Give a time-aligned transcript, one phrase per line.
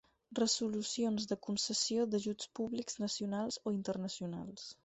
[0.37, 4.69] Resolucions de concessió d'ajuts públics nacionals o internacionals.